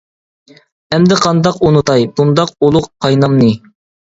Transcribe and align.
ئەمدى 0.95 1.17
قانداق 1.25 1.61
ئۇنىتاي، 1.67 2.09
بۇنداق 2.21 2.55
ئۇلۇغ 2.69 2.89
قاينامنى. 3.07 3.53